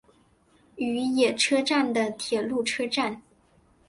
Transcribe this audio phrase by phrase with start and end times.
[0.77, 3.21] 与野车站的铁路车站。